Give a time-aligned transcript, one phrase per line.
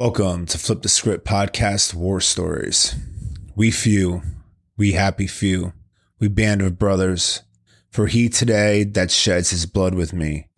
[0.00, 2.94] Welcome to Flip the Script Podcast War Stories.
[3.54, 4.22] We few,
[4.78, 5.74] we happy few,
[6.18, 7.42] we band of brothers.
[7.90, 10.48] For he today that sheds his blood with me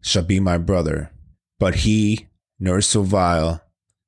[0.00, 1.12] shall be my brother.
[1.58, 2.28] But he,
[2.58, 3.60] nor so vile,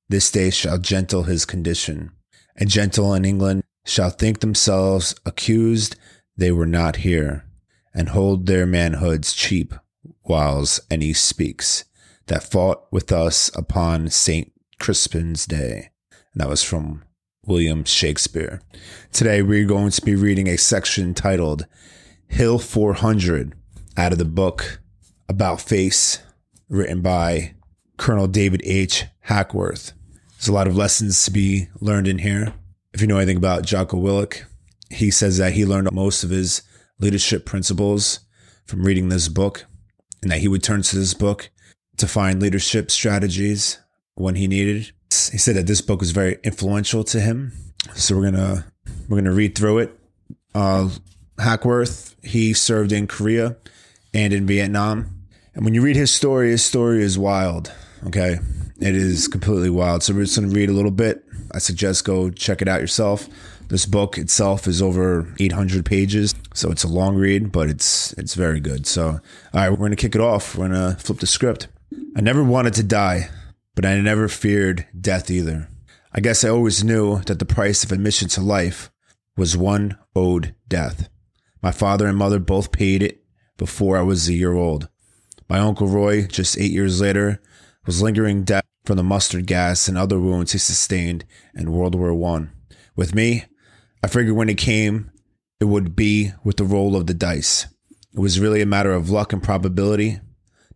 [0.09, 2.13] this day shall gentle his condition.
[2.57, 5.97] And gentle in England shall think themselves accused
[6.35, 7.45] they were not here,
[7.93, 9.75] and hold their manhoods cheap
[10.23, 11.85] whiles any speaks
[12.29, 14.51] that fought with us upon St.
[14.79, 15.91] Crispin's Day.
[16.33, 17.05] And that was from
[17.47, 18.61] William Shakespeare.
[19.13, 21.67] Today we're going to be reading a section titled
[22.29, 23.55] Hill 400
[23.97, 24.81] out of the book
[25.29, 26.21] About Face,
[26.69, 27.55] written by
[27.97, 29.07] Colonel David H.
[29.23, 29.93] Hackworth.
[30.37, 32.55] There's a lot of lessons to be learned in here.
[32.93, 34.45] If you know anything about Jocko Willink,
[34.91, 36.63] he says that he learned most of his
[36.99, 38.21] leadership principles
[38.65, 39.67] from reading this book
[40.23, 41.51] and that he would turn to this book
[41.97, 43.79] to find leadership strategies
[44.19, 44.91] when he needed.
[45.11, 47.53] He said that this book was very influential to him.
[47.95, 48.67] So we're gonna
[49.09, 49.99] we're gonna read through it.
[50.55, 50.91] Uh,
[51.39, 53.57] Hackworth he served in Korea
[54.13, 57.73] and in Vietnam, and when you read his story, his story is wild.
[58.07, 58.39] Okay,
[58.81, 60.03] it is completely wild.
[60.03, 61.25] So we're just gonna read a little bit.
[61.53, 63.29] I suggest go check it out yourself.
[63.69, 68.35] This book itself is over 800 pages, so it's a long read, but it's it's
[68.35, 68.87] very good.
[68.87, 69.21] So, all
[69.55, 70.57] right, we're gonna kick it off.
[70.57, 71.69] We're gonna flip the script.
[72.17, 73.31] I never wanted to die,
[73.79, 75.69] but I never feared death either.
[76.13, 78.91] I guess I always knew that the price of admission to life
[79.37, 81.09] was one owed death.
[81.63, 83.23] My father and mother both paid it
[83.57, 84.89] before I was a year old.
[85.49, 87.41] My uncle Roy, just eight years later,
[87.87, 92.13] was lingering death from the mustard gas and other wounds he sustained in World War
[92.13, 92.51] One.
[92.97, 93.45] With me,
[94.03, 95.13] I figured when it came,
[95.61, 97.69] it would be with the roll of the dice.
[98.13, 100.19] It was really a matter of luck and probability.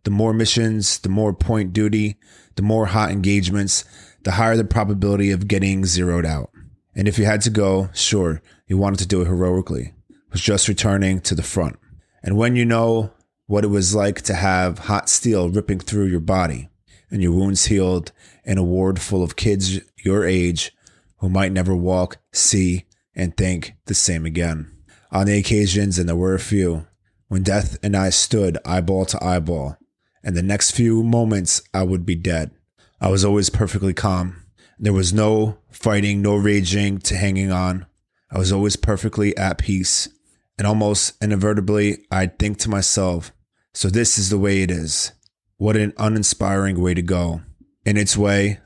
[0.05, 2.17] The more missions, the more point duty,
[2.56, 3.84] the more hot engagements,
[4.25, 6.50] the higher the probability of getting zeroed out.
[6.95, 9.95] And if you had to go, sure, you wanted to do it heroically.
[10.08, 11.78] It was just returning to the front.
[12.23, 13.12] And when you know
[13.46, 16.70] what it was like to have hot steel ripping through your body
[17.11, 18.12] and your wounds healed
[18.45, 20.73] in a ward full of kids your age
[21.18, 24.70] who might never walk, see, and think the same again.
[25.11, 26.86] On the occasions, and there were a few,
[27.29, 29.77] when death and I stood eyeball to eyeball,
[30.24, 32.50] and the next few moments I would be dead.
[33.00, 34.42] I was always perfectly calm.
[34.78, 37.86] There was no fighting, no raging to hanging on.
[38.30, 40.08] I was always perfectly at peace.
[40.58, 43.32] And almost inevitably, I'd think to myself,
[43.74, 45.12] so this is the way it is.
[45.56, 47.42] What an uninspiring way to go.
[47.84, 48.61] In its way,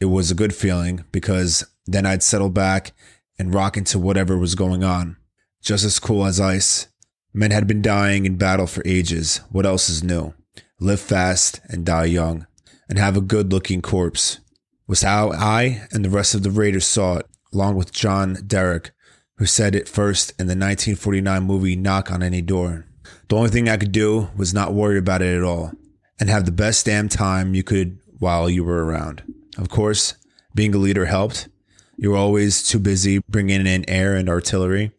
[0.00, 2.92] it was a good feeling because then I'd settle back
[3.38, 5.16] and rock into whatever was going on.
[5.60, 6.88] Just as cool as ice.
[7.32, 9.40] Men had been dying in battle for ages.
[9.50, 10.34] What else is new?
[10.80, 12.48] Live fast and die young,
[12.88, 14.40] and have a good looking corpse.
[14.88, 18.90] Was how I and the rest of the Raiders saw it, along with John Derek,
[19.36, 22.86] who said it first in the 1949 movie Knock on Any Door.
[23.28, 25.72] The only thing I could do was not worry about it at all,
[26.18, 29.22] and have the best damn time you could while you were around.
[29.56, 30.14] Of course,
[30.56, 31.48] being a leader helped,
[31.96, 34.90] you were always too busy bringing in air and artillery,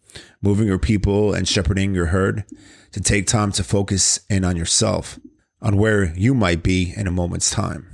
[0.42, 2.46] moving your people and shepherding your herd
[2.94, 5.20] to take time to focus in on yourself,
[5.66, 7.88] on where you might be in a moment's time.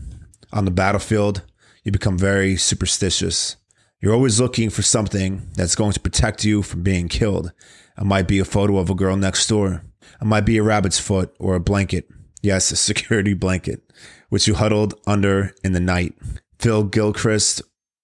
[0.51, 1.41] On the battlefield,
[1.85, 3.55] you become very superstitious.
[4.01, 7.53] You're always looking for something that's going to protect you from being killed.
[7.97, 9.85] It might be a photo of a girl next door.
[10.21, 12.09] It might be a rabbit's foot or a blanket.
[12.41, 13.81] Yes, a security blanket,
[14.27, 16.13] which you huddled under in the night.
[16.59, 17.61] Phil Gilchrist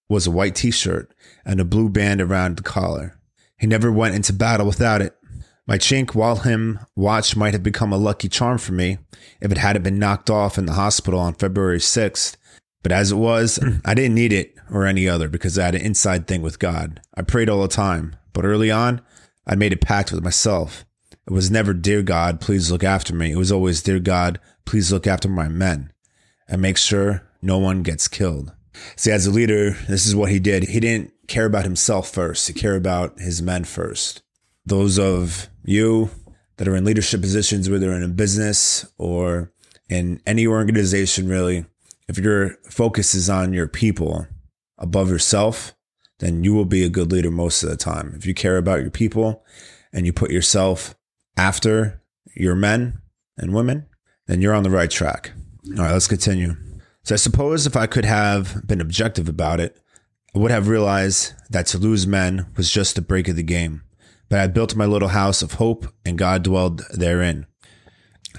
[0.08, 1.12] was a white t shirt
[1.44, 3.20] and a blue band around the collar.
[3.58, 5.14] He never went into battle without it.
[5.68, 8.96] My chink Waltham watch might have become a lucky charm for me
[9.38, 12.36] if it hadn't been knocked off in the hospital on February 6th.
[12.82, 13.76] But as it was, hmm.
[13.84, 17.02] I didn't need it or any other because I had an inside thing with God.
[17.14, 19.02] I prayed all the time, but early on,
[19.46, 20.86] I made a pact with myself.
[21.26, 23.32] It was never, Dear God, please look after me.
[23.32, 25.92] It was always, Dear God, please look after my men
[26.48, 28.54] and make sure no one gets killed.
[28.96, 30.64] See, as a leader, this is what he did.
[30.64, 34.22] He didn't care about himself first, he cared about his men first.
[34.68, 36.10] Those of you
[36.58, 39.50] that are in leadership positions, whether in a business or
[39.88, 41.64] in any organization, really,
[42.06, 44.26] if your focus is on your people
[44.76, 45.74] above yourself,
[46.18, 48.12] then you will be a good leader most of the time.
[48.14, 49.42] If you care about your people
[49.90, 50.94] and you put yourself
[51.38, 52.02] after
[52.34, 53.00] your men
[53.38, 53.86] and women,
[54.26, 55.32] then you're on the right track.
[55.78, 56.56] All right, let's continue.
[57.04, 59.80] So I suppose if I could have been objective about it,
[60.34, 63.82] I would have realized that to lose men was just a break of the game.
[64.28, 67.46] But I built my little house of hope and God dwelled therein.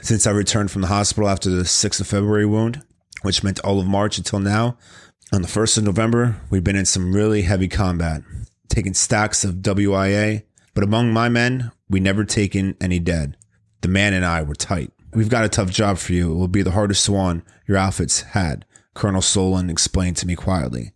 [0.02, 2.84] Since I returned from the hospital after the 6th of February wound,
[3.22, 4.78] which meant all of March until now,
[5.32, 8.24] On the 1st of November, we'd been in some really heavy combat,
[8.68, 10.42] taking stacks of WIA,
[10.74, 13.38] but among my men, we never taken any dead.
[13.82, 14.92] The man and I were tight.
[15.14, 16.32] We've got a tough job for you.
[16.32, 18.66] It will be the hardest one your outfits had,
[18.96, 20.94] Colonel Sloan explained to me quietly.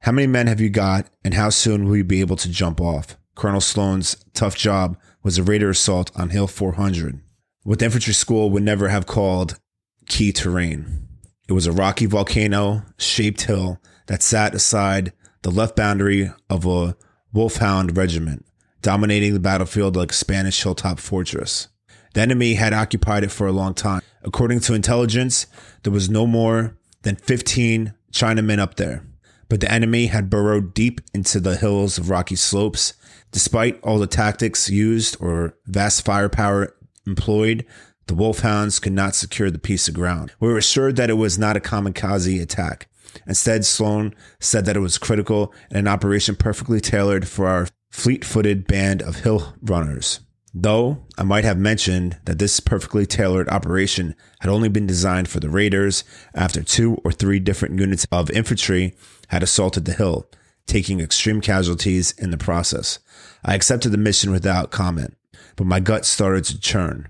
[0.00, 2.78] How many men have you got, and how soon will you be able to jump
[2.78, 3.16] off?
[3.34, 7.20] Colonel Sloan's tough job was a raider assault on Hill 400,
[7.62, 9.58] what the infantry school would never have called
[10.06, 11.08] key terrain.
[11.48, 15.12] It was a rocky volcano shaped hill that sat aside
[15.42, 16.96] the left boundary of a
[17.32, 18.46] wolfhound regiment,
[18.80, 21.68] dominating the battlefield like a Spanish hilltop fortress.
[22.14, 24.02] The enemy had occupied it for a long time.
[24.22, 25.46] According to intelligence,
[25.82, 29.04] there was no more than 15 Chinamen up there.
[29.48, 32.94] But the enemy had burrowed deep into the hills of rocky slopes.
[33.32, 36.76] Despite all the tactics used or vast firepower
[37.06, 37.64] employed,
[38.06, 40.32] the wolfhounds could not secure the piece of ground.
[40.38, 42.88] We were assured that it was not a kamikaze attack.
[43.26, 48.24] Instead, Sloan said that it was critical and an operation perfectly tailored for our fleet
[48.24, 50.20] footed band of hill runners.
[50.54, 55.40] Though I might have mentioned that this perfectly tailored operation had only been designed for
[55.40, 56.04] the raiders
[56.34, 58.94] after two or three different units of infantry
[59.28, 60.28] had assaulted the hill,
[60.66, 62.98] taking extreme casualties in the process.
[63.44, 65.16] I accepted the mission without comment,
[65.56, 67.08] but my gut started to churn.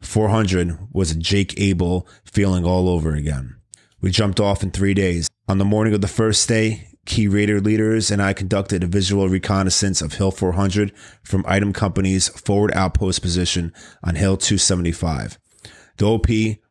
[0.00, 3.56] 400 was a Jake Abel feeling all over again.
[4.00, 5.28] We jumped off in three days.
[5.48, 9.28] On the morning of the first day, key raider leaders and I conducted a visual
[9.28, 13.72] reconnaissance of Hill 400 from Item Company's forward outpost position
[14.02, 15.38] on Hill 275.
[15.98, 16.26] The OP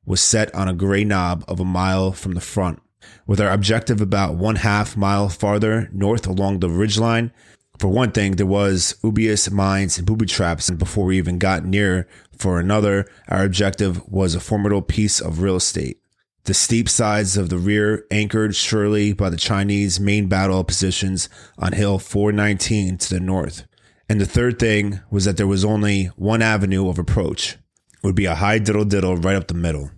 [0.05, 2.81] was set on a gray knob of a mile from the front,
[3.27, 7.31] with our objective about one half mile farther north along the ridgeline.
[7.79, 11.65] For one thing, there was ubious mines and booby traps and before we even got
[11.65, 12.07] near.
[12.37, 16.01] For another, our objective was a formidable piece of real estate
[16.45, 21.73] the steep sides of the rear anchored surely by the Chinese main battle positions on
[21.73, 23.67] Hill 419 to the north.
[24.09, 27.53] And the third thing was that there was only one avenue of approach.
[27.53, 29.91] It would be a high diddle diddle right up the middle.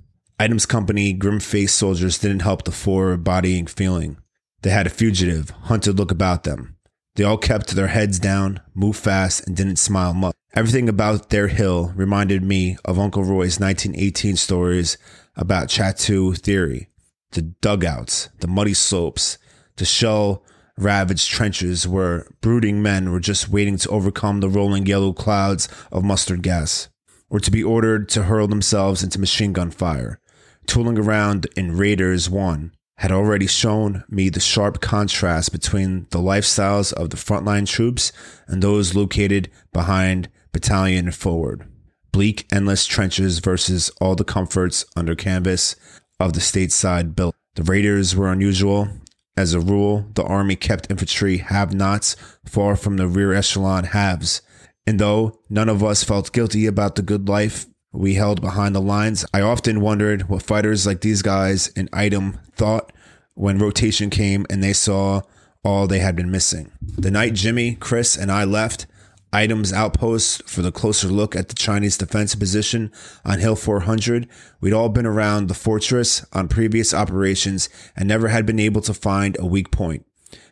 [0.44, 4.18] Items Company grim faced soldiers didn't help the foreboding feeling.
[4.62, 6.76] They had a fugitive, hunted look about them.
[7.16, 10.36] They all kept their heads down, moved fast, and didn't smile much.
[10.54, 14.98] Everything about their hill reminded me of Uncle Roy's 1918 stories
[15.38, 16.90] about Chateau Thierry,
[17.32, 19.38] the dugouts, the muddy slopes,
[19.78, 20.44] the shell
[20.78, 26.04] ravaged trenches where brooding men were just waiting to overcome the rolling yellow clouds of
[26.04, 26.90] mustard gas,
[27.30, 30.20] or to be ordered to hurl themselves into machine gun fire.
[30.66, 36.94] Tooling around in Raiders 1 had already shown me the sharp contrast between the lifestyles
[36.94, 38.12] of the frontline troops
[38.48, 41.68] and those located behind battalion forward
[42.14, 45.76] bleak, endless trenches versus all the comforts under canvas
[46.20, 47.36] of the stateside built.
[47.56, 48.88] The raiders were unusual.
[49.36, 52.16] As a rule, the army kept infantry have nots
[52.46, 54.42] far from the rear echelon haves.
[54.86, 58.82] And though none of us felt guilty about the good life we held behind the
[58.82, 62.92] lines, I often wondered what fighters like these guys in item thought
[63.36, 65.22] when rotation came and they saw
[65.64, 66.72] all they had been missing.
[66.82, 68.88] The night Jimmy, Chris, and I left,
[69.32, 72.92] items outpost for the closer look at the Chinese defense position
[73.24, 74.28] on Hill 400.
[74.60, 78.94] We'd all been around the fortress on previous operations and never had been able to
[78.94, 80.06] find a weak point.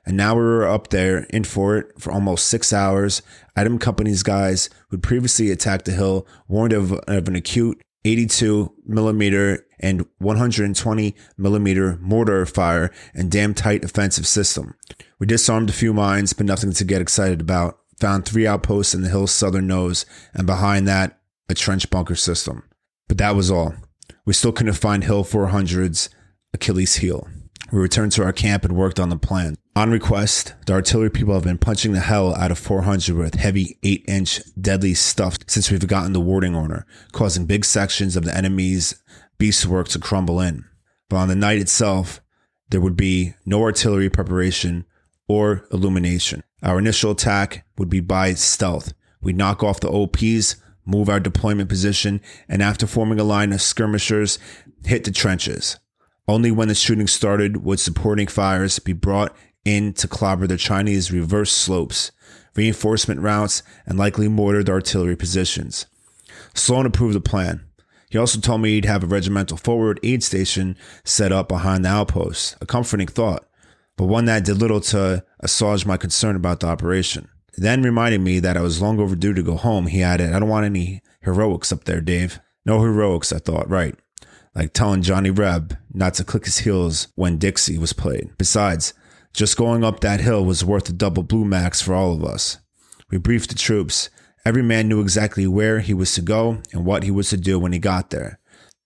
[0.06, 3.22] And now we were up there in for it for almost six hours.
[3.56, 9.66] Item Company's guys who'd previously attacked the hill warned of, of an acute 82 millimeter
[9.80, 14.76] and 120 millimeter mortar fire and damn tight offensive system.
[15.20, 19.02] We disarmed a few mines, but nothing to get excited about found three outposts in
[19.02, 22.64] the hill's southern nose, and behind that, a trench bunker system.
[23.08, 23.76] But that was all.
[24.26, 26.10] We still couldn't find Hill 400's
[26.54, 27.28] Achilles heel.
[27.72, 29.56] We returned to our camp and worked on the plan.
[29.74, 33.78] On request, the artillery people have been punching the hell out of 400 with heavy
[33.84, 38.36] 8 inch deadly stuff since we've gotten the warding order, causing big sections of the
[38.36, 39.02] enemy's
[39.40, 40.66] breastwork to crumble in.
[41.08, 42.22] But on the night itself,
[42.70, 44.86] there would be no artillery preparation
[45.30, 46.44] or illumination.
[46.62, 48.94] Our initial attack would be by stealth.
[49.22, 53.62] We'd knock off the OPs, move our deployment position, and after forming a line of
[53.62, 54.38] skirmishers,
[54.84, 55.80] hit the trenches.
[56.28, 61.12] Only when the shooting started would supporting fires be brought in to clobber the Chinese
[61.12, 62.12] reverse slopes,
[62.56, 65.86] reinforcement routes, and likely mortared artillery positions.
[66.54, 67.66] Sloan approved the plan.
[68.10, 71.90] He also told me he'd have a regimental forward aid station set up behind the
[71.90, 73.48] outpost, a comforting thought
[74.02, 77.30] but one that did little to assuage my concern about the operation.
[77.58, 80.50] Then reminding me that I was long overdue to go home, he added, I don't
[80.50, 82.40] want any heroics up there, Dave.
[82.66, 83.94] No heroics, I thought, right.
[84.56, 88.32] like telling Johnny Reb not to click his heels when Dixie was played.
[88.40, 88.94] Besides,
[89.34, 92.58] just going up that hill was worth a double blue max for all of us.
[93.10, 94.10] We briefed the troops.
[94.46, 97.60] Every man knew exactly where he was to go and what he was to do
[97.60, 98.40] when he got there.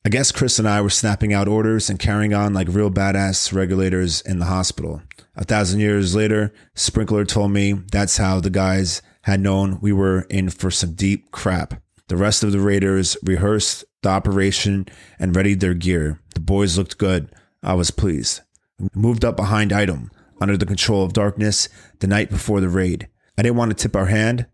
[0.06, 3.54] I guess Chris and I were snapping out orders and carrying on like real badass
[3.54, 5.02] regulators in the hospital.
[5.36, 10.22] A thousand years later, Sprinkler told me that's how the guys had known we were
[10.30, 11.82] in for some deep crap.
[12.08, 14.86] The rest of the Raiders rehearsed the operation
[15.18, 16.22] and readied their gear.
[16.36, 17.34] The boys looked good.
[17.64, 18.42] I was pleased.
[18.80, 23.08] We moved up behind Item, under the control of darkness, the night before the raid.
[23.38, 24.48] I didn't want to tip our hand,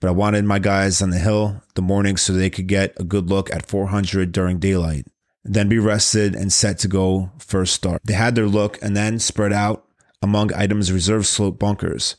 [0.00, 3.04] but I wanted my guys on the hill the morning so they could get a
[3.04, 5.06] good look at 400 during daylight.
[5.44, 8.00] Then be rested and set to go first start.
[8.04, 9.86] They had their look and then spread out
[10.22, 12.16] among Item's reserve slope bunkers.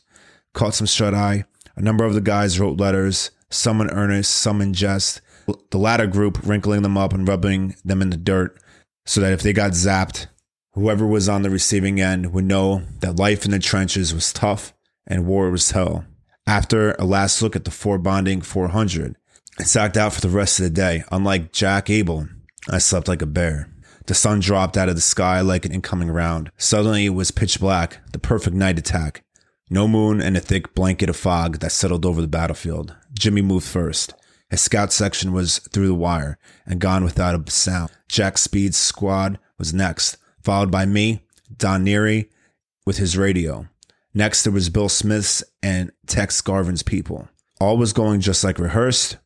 [0.52, 1.44] Caught some shut eye.
[1.76, 5.20] A number of the guys wrote letters, some in earnest, some in jest.
[5.70, 8.58] The latter group wrinkling them up and rubbing them in the dirt
[9.06, 10.26] so that if they got zapped,
[10.74, 14.74] whoever was on the receiving end would know that life in the trenches was tough
[15.06, 16.04] and war was hell.
[16.46, 19.16] After a last look at the four bonding 400,
[19.58, 21.04] I sacked out for the rest of the day.
[21.10, 22.28] Unlike Jack Abel,
[22.68, 23.70] I slept like a bear.
[24.06, 26.50] The sun dropped out of the sky like an incoming round.
[26.58, 29.24] Suddenly it was pitch black, the perfect night attack.
[29.70, 32.94] No moon and a thick blanket of fog that settled over the battlefield.
[33.14, 34.12] Jimmy moved first.
[34.50, 37.90] His scout section was through the wire and gone without a sound.
[38.08, 41.24] Jack Speed's squad was next, followed by me,
[41.56, 42.28] Don Neary,
[42.86, 43.66] with his radio.
[44.12, 47.28] Next, there was Bill Smith's and Tex Garvin's people.
[47.60, 49.16] All was going just like rehearsed.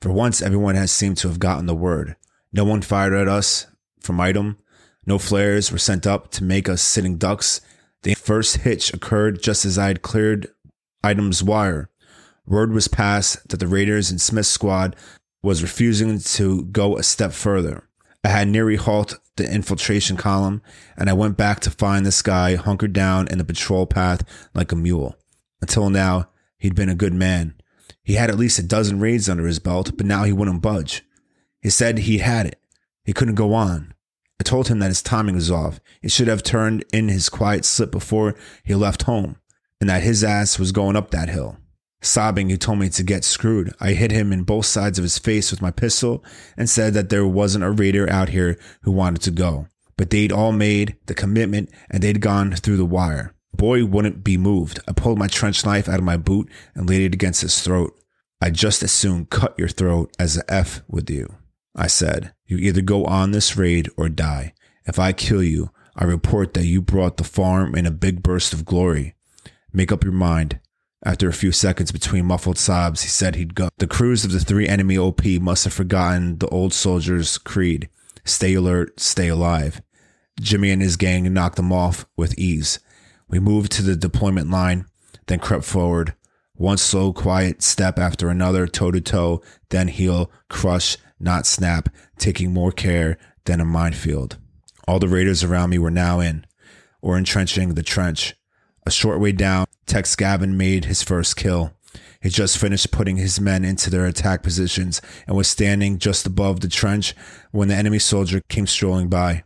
[0.00, 2.16] For once, everyone had seemed to have gotten the word.
[2.52, 3.66] No one fired at us
[4.00, 4.56] from item.
[5.04, 7.60] No flares were sent up to make us sitting ducks
[8.02, 10.48] the first hitch occurred just as I had cleared
[11.02, 11.90] items wire.
[12.46, 14.96] Word was passed that the Raiders and Smith's squad
[15.42, 17.88] was refusing to go a step further.
[18.24, 20.60] I had nearly halt the infiltration column,
[20.96, 24.22] and I went back to find this guy hunkered down in the patrol path
[24.54, 25.16] like a mule.
[25.60, 26.28] Until now,
[26.58, 27.54] he'd been a good man.
[28.02, 31.04] He had at least a dozen raids under his belt, but now he wouldn't budge.
[31.60, 32.60] He said he had it.
[33.04, 33.94] He couldn't go on.
[34.40, 35.80] I told him that his timing was off.
[36.00, 39.36] He should have turned in his quiet slip before he left home,
[39.80, 41.58] and that his ass was going up that hill.
[42.00, 43.74] Sobbing, he told me to get screwed.
[43.80, 46.24] I hit him in both sides of his face with my pistol
[46.56, 49.66] and said that there wasn't a raider out here who wanted to go.
[49.96, 53.34] But they'd all made the commitment and they'd gone through the wire.
[53.52, 54.78] Boy wouldn't be moved.
[54.86, 57.92] I pulled my trench knife out of my boot and laid it against his throat.
[58.40, 61.34] I'd just as soon cut your throat as a F with you.
[61.74, 64.54] I said, You either go on this raid or die.
[64.86, 68.52] If I kill you, I report that you brought the farm in a big burst
[68.52, 69.16] of glory.
[69.72, 70.60] Make up your mind.
[71.04, 73.68] After a few seconds between muffled sobs, he said he'd go.
[73.78, 77.88] The crews of the three enemy OP must have forgotten the old soldier's creed
[78.24, 79.80] stay alert, stay alive.
[80.40, 82.78] Jimmy and his gang knocked them off with ease.
[83.28, 84.86] We moved to the deployment line,
[85.26, 86.14] then crept forward.
[86.54, 91.88] One slow, quiet step after another, toe to toe, then heel, crush, not snap,
[92.18, 94.36] taking more care than a minefield.
[94.86, 96.46] All the raiders around me were now in,
[97.00, 98.34] or entrenching the trench.
[98.84, 101.72] A short way down, Tex Garvin made his first kill.
[102.20, 106.60] He just finished putting his men into their attack positions and was standing just above
[106.60, 107.14] the trench
[107.52, 109.44] when the enemy soldier came strolling by.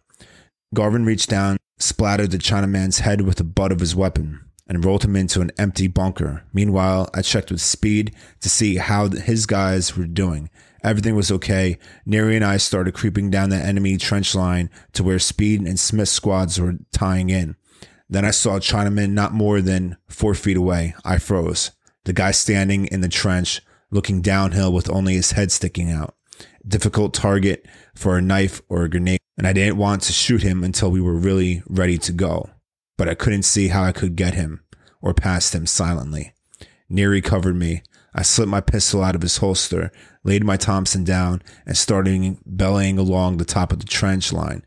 [0.75, 5.05] Garvin reached down, splattered the Chinaman's head with the butt of his weapon, and rolled
[5.05, 6.45] him into an empty bunker.
[6.53, 10.51] Meanwhile, I checked with Speed to see how his guys were doing.
[10.83, 11.79] Everything was okay.
[12.09, 16.11] Neary and I started creeping down the enemy trench line to where Speed and Smith's
[16.11, 17.55] squads were tying in.
[18.13, 20.95] Then I saw a Chinaman not more than four feet away.
[21.03, 21.71] I froze.
[22.05, 26.15] The guy standing in the trench, looking downhill with only his head sticking out.
[26.67, 27.65] Difficult target
[27.95, 31.01] for a knife or a grenade, and I didn't want to shoot him until we
[31.01, 32.51] were really ready to go.
[32.99, 34.63] But I couldn't see how I could get him
[35.01, 36.35] or past him silently.
[36.91, 37.83] Neary covered me.
[38.15, 39.91] I slipped my pistol out of his holster,
[40.23, 44.63] laid my Thompson down, and started bellying along the top of the trench line.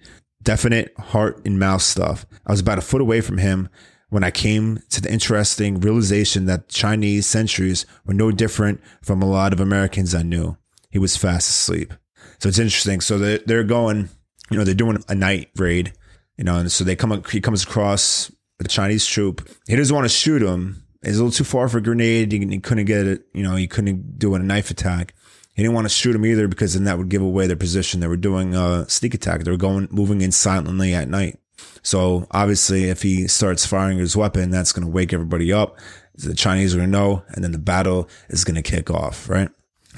[0.46, 2.26] Definite heart and mouth stuff.
[2.46, 3.68] I was about a foot away from him
[4.10, 9.28] when I came to the interesting realization that Chinese sentries were no different from a
[9.28, 10.56] lot of Americans I knew.
[10.92, 11.96] He was fast asleep.
[12.38, 13.02] So it's interesting.
[13.02, 14.10] So they're, going,
[14.52, 15.94] you know, they're doing a night raid,
[16.38, 19.50] you know, and so they come, he comes across the Chinese troop.
[19.68, 20.84] He doesn't want to shoot him.
[21.04, 22.32] He's a little too far for a grenade.
[22.32, 25.15] He, he couldn't get it, you know, he couldn't do a knife attack.
[25.56, 28.02] He didn't want to shoot him either because then that would give away their position.
[28.02, 29.44] They were doing a sneak attack.
[29.44, 31.40] They were going, moving in silently at night.
[31.82, 35.80] So obviously, if he starts firing his weapon, that's going to wake everybody up.
[36.16, 39.30] The Chinese are going to know, and then the battle is going to kick off,
[39.30, 39.50] right?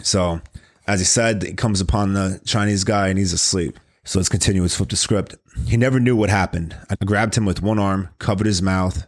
[0.03, 0.41] So,
[0.85, 3.79] as he said, he comes upon the Chinese guy and he's asleep.
[4.03, 4.61] So let's continue.
[4.61, 5.35] Let's flip the script.
[5.65, 6.77] He never knew what happened.
[6.89, 9.07] I grabbed him with one arm, covered his mouth,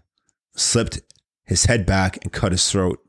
[0.56, 1.00] slipped
[1.46, 3.00] his head back, and cut his throat.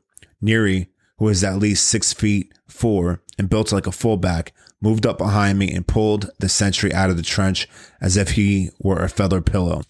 [0.43, 0.87] Neary,
[1.21, 5.59] who was at least six feet four and built like a fullback, moved up behind
[5.59, 7.67] me and pulled the sentry out of the trench
[8.01, 9.83] as if he were a feather pillow.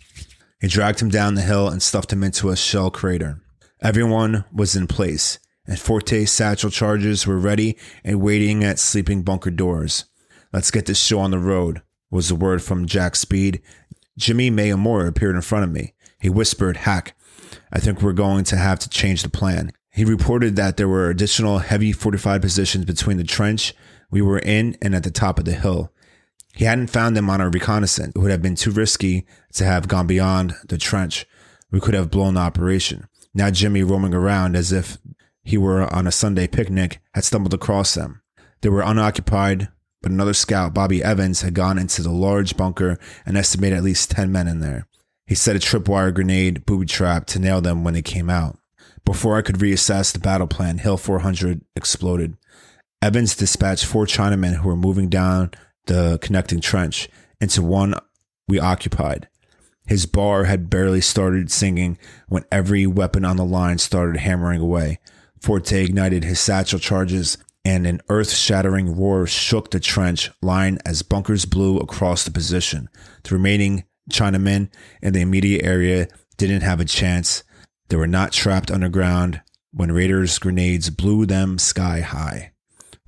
[0.59, 3.41] He dragged him down the hill and stuffed him into a shell crater.
[3.81, 9.51] Everyone was in place, and Forte's satchel charges were ready and waiting at sleeping bunker
[9.51, 10.03] doors.
[10.51, 13.61] Let's get this show on the road, was the word from Jack Speed.
[14.17, 15.93] Jimmy Mayamura appeared in front of me.
[16.19, 17.15] He whispered, Hack,
[17.71, 19.71] I think we're going to have to change the plan.
[19.91, 23.73] He reported that there were additional heavy fortified positions between the trench
[24.09, 25.91] we were in and at the top of the hill.
[26.53, 28.13] He hadn't found them on our reconnaissance.
[28.15, 31.25] It would have been too risky to have gone beyond the trench.
[31.71, 33.07] We could have blown the operation.
[33.33, 34.97] Now Jimmy, roaming around as if
[35.43, 38.21] he were on a Sunday picnic, had stumbled across them.
[38.61, 39.69] They were unoccupied,
[40.01, 44.11] but another scout, Bobby Evans, had gone into the large bunker and estimated at least
[44.11, 44.87] 10 men in there.
[45.25, 48.57] He set a tripwire grenade booby trap to nail them when they came out.
[49.05, 52.37] Before I could reassess the battle plan, Hill 400 exploded.
[53.01, 55.51] Evans dispatched four Chinamen who were moving down
[55.87, 57.95] the connecting trench into one
[58.47, 59.27] we occupied.
[59.87, 64.99] His BAR had barely started singing when every weapon on the line started hammering away.
[65.41, 71.01] Forte ignited his satchel charges and an earth shattering roar shook the trench line as
[71.01, 72.89] bunkers blew across the position.
[73.23, 74.69] The remaining Chinamen
[75.01, 77.43] in the immediate area didn't have a chance.
[77.91, 79.41] They were not trapped underground
[79.73, 82.53] when Raiders' grenades blew them sky high.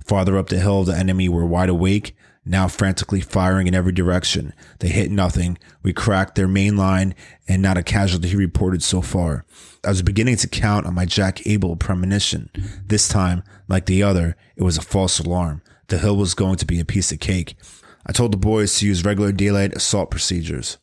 [0.04, 2.14] Farther up the hill, the enemy were wide awake,
[2.44, 4.52] now frantically firing in every direction.
[4.80, 5.56] They hit nothing.
[5.82, 7.14] We cracked their main line
[7.48, 9.46] and not a casualty reported so far.
[9.82, 12.50] I was beginning to count on my Jack Abel premonition.
[12.84, 15.62] This time, like the other, it was a false alarm.
[15.88, 17.56] The hill was going to be a piece of cake.
[18.04, 20.76] I told the boys to use regular daylight assault procedures.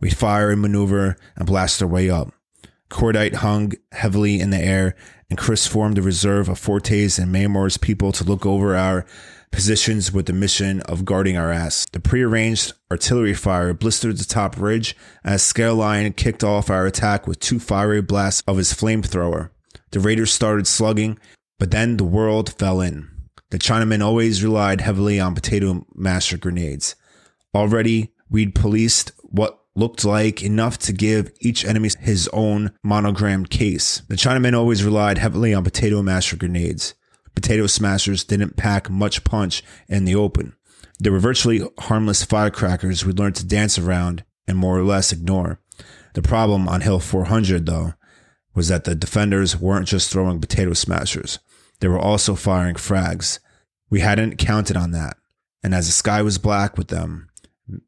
[0.00, 2.32] We'd fire and maneuver and blast our way up.
[2.90, 4.94] Cordite hung heavily in the air,
[5.28, 9.04] and Chris formed a reserve of Fortes and Maymore's people to look over our
[9.50, 11.86] positions with the mission of guarding our ass.
[11.92, 17.40] The prearranged artillery fire blistered the top ridge as Scareline kicked off our attack with
[17.40, 19.50] two fiery blasts of his flamethrower.
[19.90, 21.18] The raiders started slugging,
[21.58, 23.08] but then the world fell in.
[23.50, 26.96] The Chinamen always relied heavily on potato masher grenades.
[27.54, 29.12] Already, we'd policed
[29.76, 34.02] looked like enough to give each enemy his own monogrammed case.
[34.08, 36.94] The Chinamen always relied heavily on potato masher grenades.
[37.34, 40.54] Potato smashers didn't pack much punch in the open.
[40.98, 45.60] They were virtually harmless firecrackers we learned to dance around and more or less ignore.
[46.14, 47.92] The problem on Hill 400, though,
[48.54, 51.38] was that the defenders weren't just throwing potato smashers.
[51.80, 53.38] They were also firing frags.
[53.90, 55.18] We hadn't counted on that.
[55.62, 57.28] And as the sky was black with them,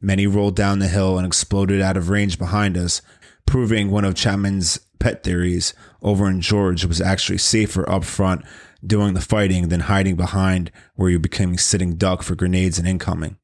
[0.01, 3.01] Many rolled down the hill and exploded out of range behind us,
[3.47, 8.45] proving one of Chapman's pet theories over in George was actually safer up front
[8.85, 13.37] doing the fighting than hiding behind where you became sitting duck for grenades and incoming.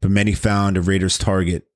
[0.00, 1.66] But many found a Raiders target.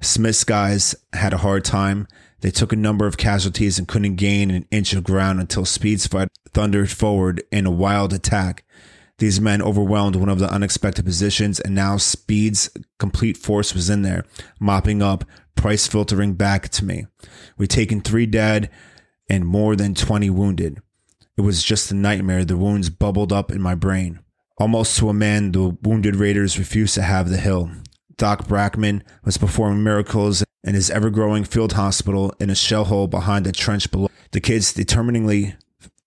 [0.00, 2.06] Smith's guys had a hard time.
[2.40, 6.06] They took a number of casualties and couldn't gain an inch of ground until Speed's
[6.06, 8.64] fight thundered forward in a wild attack.
[9.24, 14.02] These men overwhelmed one of the unexpected positions, and now Speed's complete force was in
[14.02, 14.26] there,
[14.60, 17.06] mopping up, price filtering back to me.
[17.56, 18.68] We'd taken three dead
[19.30, 20.82] and more than 20 wounded.
[21.38, 22.44] It was just a nightmare.
[22.44, 24.20] The wounds bubbled up in my brain.
[24.58, 27.70] Almost to a man, the wounded raiders refused to have the hill.
[28.18, 33.06] Doc Brackman was performing miracles in his ever growing field hospital in a shell hole
[33.06, 34.10] behind the trench below.
[34.32, 35.54] The kids determiningly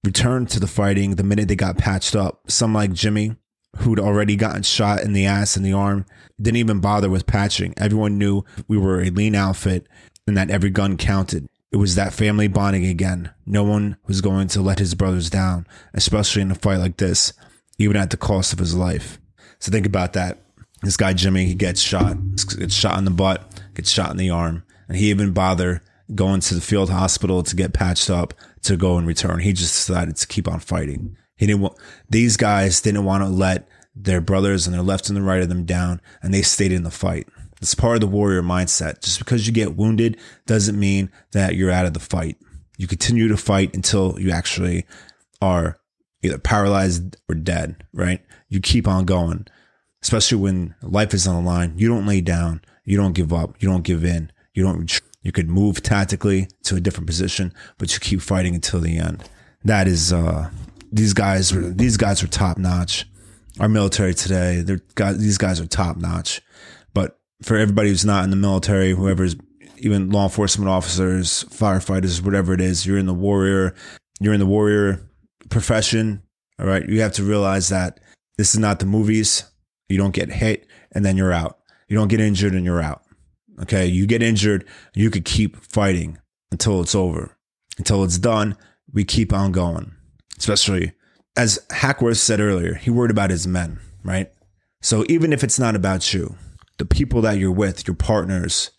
[0.07, 2.49] returned to the fighting the minute they got patched up.
[2.49, 3.35] Some like Jimmy,
[3.79, 6.05] who'd already gotten shot in the ass and the arm,
[6.41, 7.73] didn't even bother with patching.
[7.75, 9.85] Everyone knew we were a lean outfit
[10.25, 11.49] and that every gun counted.
[11.73, 13.31] It was that family bonding again.
[13.45, 17.33] No one was going to let his brothers down, especially in a fight like this,
[17.77, 19.19] even at the cost of his life.
[19.59, 20.37] So think about that.
[20.83, 22.15] This guy Jimmy, he gets shot,
[22.57, 25.83] gets shot in the butt, gets shot in the arm, and he even bother
[26.15, 28.33] going to the field hospital to get patched up
[28.67, 29.39] to go and return.
[29.39, 31.17] He just decided to keep on fighting.
[31.35, 31.77] He didn't want,
[32.09, 35.49] these guys didn't want to let their brothers and their left and the right of
[35.49, 37.27] them down, and they stayed in the fight.
[37.61, 39.01] It's part of the warrior mindset.
[39.01, 42.37] Just because you get wounded doesn't mean that you're out of the fight.
[42.77, 44.85] You continue to fight until you actually
[45.41, 45.79] are
[46.21, 48.21] either paralyzed or dead, right?
[48.49, 49.47] You keep on going,
[50.03, 51.73] especially when life is on the line.
[51.77, 52.61] You don't lay down.
[52.83, 53.55] You don't give up.
[53.59, 54.31] You don't give in.
[54.53, 58.79] You don't you could move tactically to a different position, but you keep fighting until
[58.79, 59.21] the end.
[59.65, 60.49] That is, uh,
[60.89, 63.05] these guys were, these guys are top notch.
[63.59, 64.79] Our military today, they're
[65.15, 66.41] these guys are top notch.
[66.93, 69.35] But for everybody who's not in the military, whoever's
[69.79, 73.75] even law enforcement officers, firefighters, whatever it is, you're in the warrior,
[74.21, 75.01] you're in the warrior
[75.49, 76.21] profession.
[76.57, 76.87] All right.
[76.87, 77.99] You have to realize that
[78.37, 79.43] this is not the movies.
[79.89, 81.59] You don't get hit and then you're out.
[81.89, 83.01] You don't get injured and you're out.
[83.61, 83.85] Okay.
[83.85, 86.19] You get injured, you could keep fighting
[86.51, 87.37] until it's over.
[87.77, 88.57] Until it's done,
[88.91, 89.93] we keep on going.
[90.37, 90.93] Especially
[91.37, 94.31] as Hackworth said earlier, he worried about his men, right?
[94.81, 96.35] So even if it's not about you,
[96.79, 98.71] the people that you're with, your partners,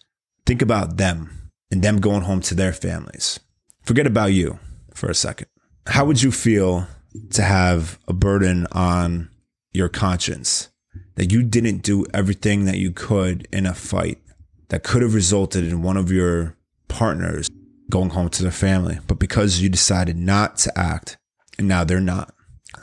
[0.45, 3.39] think about them and them going home to their families.
[3.83, 4.59] Forget about you
[4.95, 5.47] for a second.
[5.87, 6.87] How would you feel
[7.31, 9.31] to have a burden on
[9.73, 10.69] your conscience
[11.15, 14.19] that you didn't do everything that you could in a fight
[14.69, 16.57] that could have resulted in one of your
[16.89, 17.49] partners
[17.91, 21.17] going home to their family, but because you decided not to act
[21.59, 22.35] and now they're not,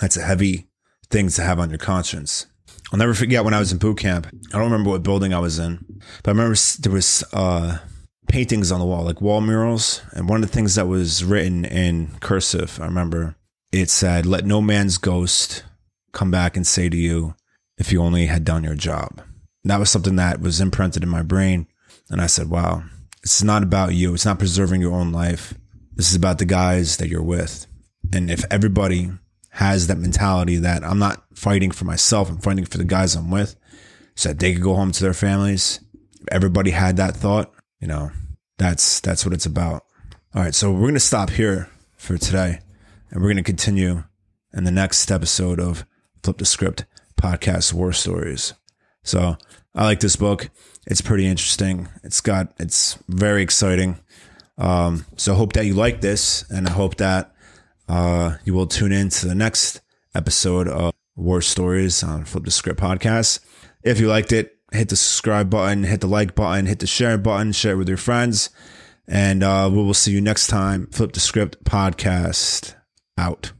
[0.01, 0.67] that's a heavy
[1.09, 2.47] thing to have on your conscience.
[2.91, 4.27] I'll never forget when I was in boot camp.
[4.27, 5.83] I don't remember what building I was in,
[6.23, 7.79] but I remember there was uh,
[8.27, 10.01] paintings on the wall, like wall murals.
[10.11, 13.35] And one of the things that was written in cursive, I remember
[13.71, 15.63] it said, "Let no man's ghost
[16.13, 17.35] come back and say to you,
[17.77, 19.21] if you only had done your job."
[19.63, 21.67] And that was something that was imprinted in my brain,
[22.09, 22.83] and I said, "Wow,
[23.23, 24.13] is not about you.
[24.13, 25.53] It's not preserving your own life.
[25.95, 27.67] This is about the guys that you're with."
[28.13, 29.11] And if everybody
[29.51, 33.31] has that mentality that I'm not fighting for myself, I'm fighting for the guys I'm
[33.31, 33.55] with
[34.15, 35.79] so that they could go home to their families.
[36.19, 38.11] If everybody had that thought, you know,
[38.57, 39.85] that's that's what it's about.
[40.33, 42.59] All right, so we're to stop here for today
[43.09, 44.03] and we're to continue
[44.53, 45.85] in the next episode of
[46.23, 48.53] Flip the Script podcast war stories.
[49.03, 49.37] So,
[49.75, 50.49] I like this book.
[50.87, 51.89] It's pretty interesting.
[52.03, 53.99] It's got it's very exciting.
[54.57, 57.35] Um, so hope that you like this and I hope that
[57.89, 59.81] uh, you will tune in to the next
[60.15, 63.39] episode of War Stories on Flip the Script podcast.
[63.83, 67.17] If you liked it, hit the subscribe button, hit the like button, hit the share
[67.17, 68.49] button, share it with your friends.
[69.07, 70.87] And uh, we will see you next time.
[70.87, 72.75] Flip the Script podcast
[73.17, 73.51] out.